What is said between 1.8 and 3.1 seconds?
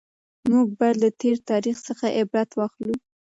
څخه عبرت واخلو.